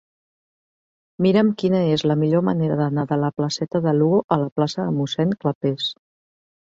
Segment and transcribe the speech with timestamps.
[1.25, 4.87] Mira'm quina és la millor manera d'anar de la placeta de Lugo a la plaça
[4.89, 5.93] de Mossèn Clapés.